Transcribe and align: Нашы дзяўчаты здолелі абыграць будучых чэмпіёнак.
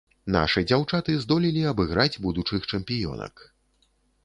Нашы 0.35 0.63
дзяўчаты 0.71 1.17
здолелі 1.25 1.67
абыграць 1.73 2.19
будучых 2.25 2.67
чэмпіёнак. 2.73 3.47